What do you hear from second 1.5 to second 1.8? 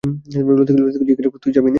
যাবি নে?